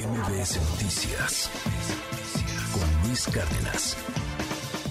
[0.00, 1.50] MBS Noticias
[2.72, 3.98] con Luis Cárdenas.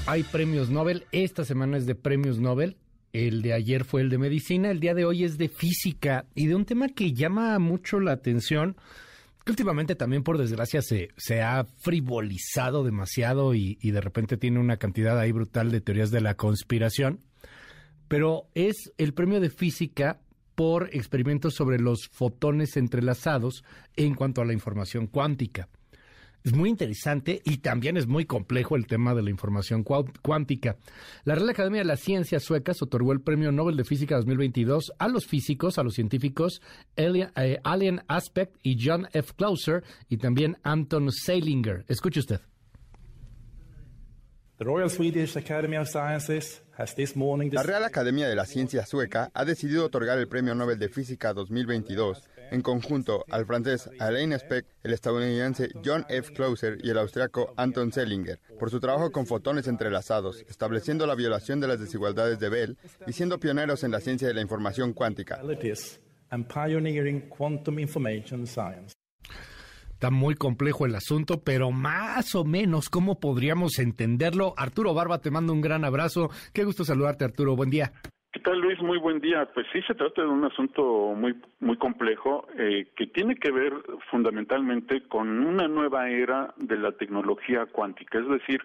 [0.06, 2.78] Hay premios Nobel, esta semana es de premios Nobel.
[3.12, 6.46] El de ayer fue el de medicina, el día de hoy es de física y
[6.46, 8.78] de un tema que llama mucho la atención,
[9.46, 14.60] que últimamente también por desgracia se, se ha frivolizado demasiado y, y de repente tiene
[14.60, 17.20] una cantidad ahí brutal de teorías de la conspiración,
[18.08, 20.20] pero es el premio de física
[20.60, 23.64] por experimentos sobre los fotones entrelazados
[23.96, 25.70] en cuanto a la información cuántica.
[26.44, 30.76] Es muy interesante y también es muy complejo el tema de la información cuántica.
[31.24, 35.08] La Real Academia de las Ciencias Suecas otorgó el Premio Nobel de Física 2022 a
[35.08, 36.62] los físicos, a los científicos
[36.98, 39.32] Alien, eh, Aspect y John F.
[39.38, 41.86] Clauser y también Anton Seilinger.
[41.88, 42.42] Escuche usted.
[47.56, 51.32] La Real Academia de la Ciencia Sueca ha decidido otorgar el Premio Nobel de Física
[51.34, 56.34] 2022 en conjunto al francés Alain Aspect, el estadounidense John F.
[56.34, 61.62] Clauser y el austriaco Anton Sellinger por su trabajo con fotones entrelazados, estableciendo la violación
[61.62, 65.40] de las desigualdades de Bell y siendo pioneros en la ciencia de la información cuántica.
[70.00, 74.54] Está muy complejo el asunto, pero más o menos, ¿cómo podríamos entenderlo?
[74.56, 76.30] Arturo Barba, te mando un gran abrazo.
[76.54, 77.58] Qué gusto saludarte, Arturo.
[77.58, 77.92] Buen día.
[78.32, 78.82] ¿Qué tal, Luis?
[78.82, 79.50] Muy buen día.
[79.54, 83.74] Pues sí, se trata de un asunto muy, muy complejo eh, que tiene que ver
[84.10, 88.20] fundamentalmente con una nueva era de la tecnología cuántica.
[88.20, 88.62] Es decir,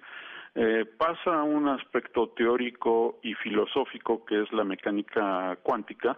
[0.55, 6.17] eh, pasa un aspecto teórico y filosófico que es la mecánica cuántica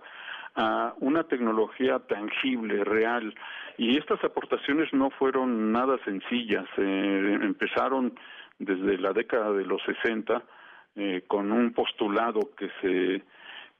[0.56, 3.34] a una tecnología tangible, real.
[3.76, 6.64] Y estas aportaciones no fueron nada sencillas.
[6.78, 8.14] Eh, empezaron
[8.58, 10.42] desde la década de los 60
[10.96, 13.22] eh, con un postulado que se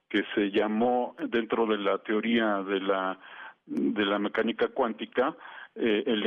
[0.09, 3.19] que se llamó dentro de la teoría de la
[3.67, 5.35] de la mecánica cuántica
[5.75, 6.25] eh, el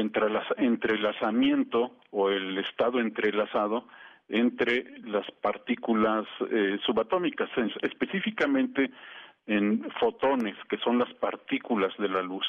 [0.57, 3.87] entrelazamiento o el estado entrelazado
[4.27, 6.27] entre las partículas
[6.85, 7.49] subatómicas,
[7.81, 8.91] específicamente
[9.49, 12.45] en fotones, que son las partículas de la luz.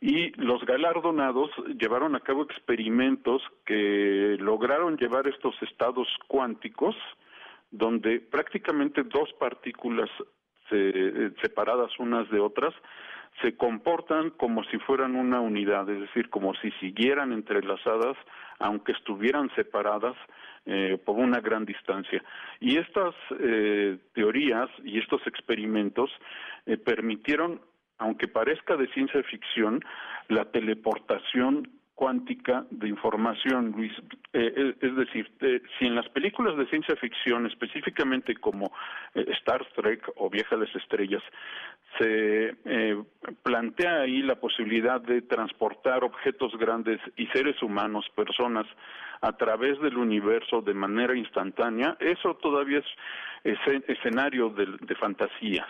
[0.00, 6.96] Y los galardonados llevaron a cabo experimentos que lograron llevar estos estados cuánticos,
[7.70, 10.08] donde prácticamente dos partículas
[11.42, 12.74] separadas unas de otras
[13.42, 18.16] se comportan como si fueran una unidad, es decir, como si siguieran entrelazadas,
[18.58, 20.16] aunque estuvieran separadas
[20.70, 22.22] eh, por una gran distancia.
[22.60, 26.10] Y estas eh, teorías y estos experimentos
[26.66, 27.62] eh, permitieron,
[27.96, 29.82] aunque parezca de ciencia ficción,
[30.28, 33.92] la teleportación cuántica de información, Luis.
[34.32, 35.28] es decir,
[35.78, 38.70] si en las películas de ciencia ficción, específicamente como
[39.14, 41.24] Star Trek o Vieja de las Estrellas,
[41.98, 42.54] se
[43.42, 48.66] plantea ahí la posibilidad de transportar objetos grandes y seres humanos, personas,
[49.20, 52.82] a través del universo de manera instantánea, eso todavía
[53.44, 55.66] es, escenario de, fantasías.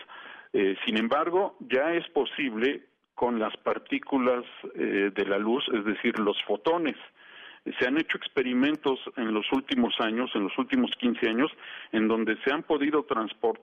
[0.53, 2.83] Eh, sin embargo, ya es posible
[3.19, 4.45] con las partículas
[4.77, 6.95] eh, de la luz, es decir, los fotones.
[7.81, 11.51] Se han hecho experimentos en los últimos años, en los últimos 15 años,
[11.91, 13.05] en donde se han podido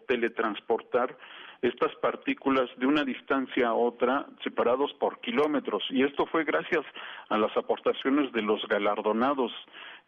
[0.09, 1.15] teletransportar
[1.61, 5.85] estas partículas de una distancia a otra separados por kilómetros.
[5.89, 6.85] Y esto fue gracias
[7.29, 9.53] a las aportaciones de los galardonados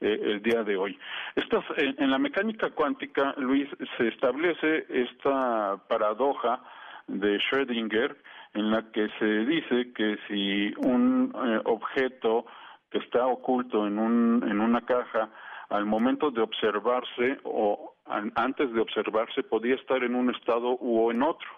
[0.02, 1.00] eh, el día de hoy.
[1.38, 6.62] Estas, en, la mecánica cuántica, Luis, se establece esta paradoja
[7.08, 8.18] de Schrödinger
[8.54, 12.46] en la que se dice que si un eh, objeto
[12.90, 15.30] que está oculto en, un, en una caja
[15.70, 17.94] al momento de observarse o
[18.36, 21.50] antes de observarse podía estar en un estado u en otro.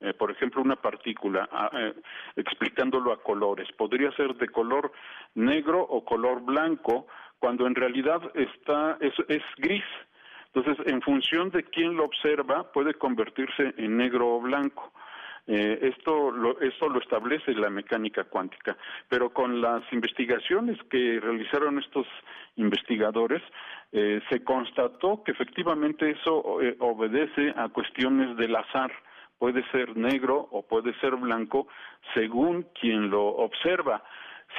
[0.00, 1.94] Eh, por ejemplo, una partícula, ah, eh,
[2.36, 4.92] explicándolo a colores, podría ser de color
[5.34, 7.08] negro o color blanco,
[7.40, 9.84] cuando en realidad está es, es gris.
[10.54, 14.92] Entonces, en función de quién lo observa, puede convertirse en negro o blanco.
[15.50, 18.76] Eh, esto, lo, esto lo establece la mecánica cuántica,
[19.08, 22.06] pero con las investigaciones que realizaron estos
[22.56, 23.42] investigadores,
[23.90, 28.92] eh, se constató que efectivamente eso eh, obedece a cuestiones del azar.
[29.38, 31.66] Puede ser negro o puede ser blanco
[32.12, 34.04] según quien lo observa.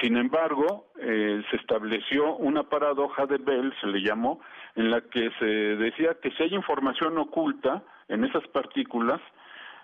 [0.00, 4.40] Sin embargo, se estableció una paradoja de Bell, se le llamó,
[4.76, 9.20] en la que se decía que si hay información oculta en esas partículas,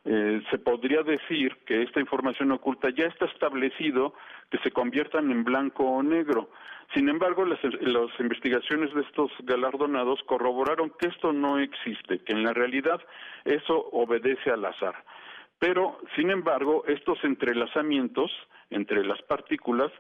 [0.08, 4.14] eh, se podría decir que esta información oculta ya está establecido
[4.50, 6.49] que se conviertan en blanco o negro.
[6.94, 12.44] Sin embargo, las, las, investigaciones de estos galardonados corroboraron que esto no existe, que en
[12.44, 13.00] la realidad
[13.44, 14.94] eso obedece al azar.
[15.58, 18.31] Pero, sin embargo, estos entrelazamientos
[18.70, 19.91] entre las partículas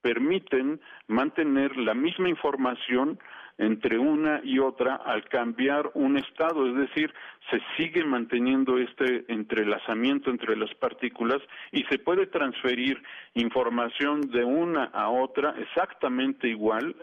[0.00, 3.18] permiten mantener la misma información
[3.60, 7.12] entre una y otra al cambiar un estado, es decir,
[7.50, 11.38] se sigue manteniendo este entrelazamiento entre las partículas
[11.70, 13.02] y se puede transferir
[13.34, 16.96] información de una a otra exactamente igual,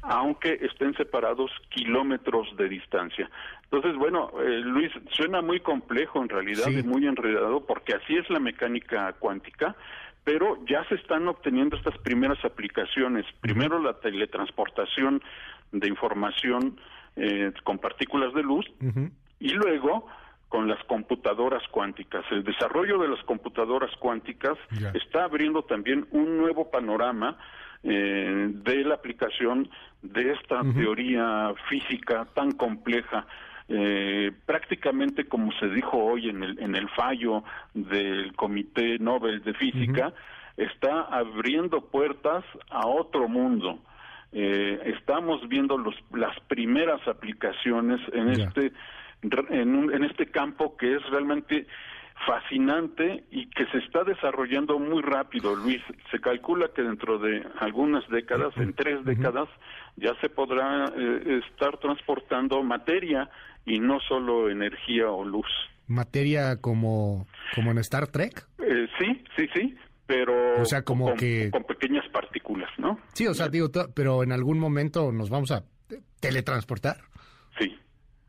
[0.00, 3.30] aunque estén separados kilómetros de distancia.
[3.64, 8.28] Entonces, bueno, eh, Luis, suena muy complejo en realidad y muy enredado porque así es
[8.30, 9.76] la mecánica cuántica,
[10.24, 13.26] pero ya se están obteniendo estas primeras aplicaciones.
[13.40, 15.22] Primero la teletransportación
[15.72, 16.78] de información
[17.16, 18.66] eh, con partículas de luz
[19.38, 20.06] y luego
[20.48, 22.24] con las computadoras cuánticas.
[22.30, 24.58] El desarrollo de las computadoras cuánticas
[24.94, 27.38] está abriendo también un nuevo panorama
[27.84, 29.70] eh, de la aplicación
[30.02, 33.26] de esta teoría física tan compleja.
[33.68, 39.54] Eh, prácticamente como se dijo hoy en el, en el fallo del Comité Nobel de
[39.54, 40.12] Física,
[40.56, 43.78] está abriendo puertas a otro mundo
[44.32, 48.72] eh, estamos viendo los, las primeras aplicaciones en este
[49.22, 51.66] en, en este campo que es realmente
[52.26, 55.80] fascinante y que se está desarrollando muy rápido, Luis.
[56.10, 59.48] Se calcula que dentro de algunas décadas, en tres décadas,
[59.96, 63.30] ya se podrá eh, estar transportando materia
[63.64, 65.48] y no solo energía o luz.
[65.86, 68.46] ¿Materia como, como en Star Trek?
[68.58, 69.76] Eh, sí, sí, sí
[70.10, 71.50] pero o sea, como con, que...
[71.52, 71.62] con
[72.92, 73.00] ¿no?
[73.12, 75.64] Sí, o sea, digo, pero en algún momento nos vamos a
[76.20, 76.98] teletransportar.
[77.58, 77.76] Sí.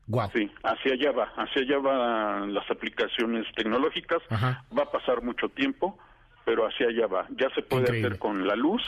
[0.07, 0.29] Wow.
[0.33, 4.19] Sí, hacia allá va, hacia allá van las aplicaciones tecnológicas.
[4.31, 5.97] Va a pasar mucho tiempo,
[6.43, 7.27] pero hacia allá va.
[7.37, 8.81] Ya se puede hacer con la luz,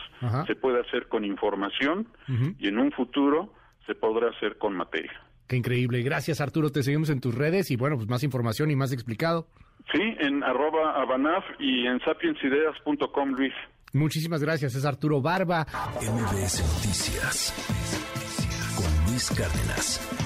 [0.47, 2.07] se puede hacer con información
[2.59, 3.53] y en un futuro
[3.85, 5.13] se podrá hacer con materia.
[5.47, 6.01] Qué increíble.
[6.01, 6.71] Gracias, Arturo.
[6.71, 9.47] Te seguimos en tus redes y bueno, pues más información y más explicado.
[9.91, 13.53] Sí, en arroba abanaf y en sapiensideas.com, Luis.
[13.93, 15.67] Muchísimas gracias, es Arturo Barba.
[16.01, 17.53] MBS Noticias
[18.75, 20.22] con Luis Cárdenas.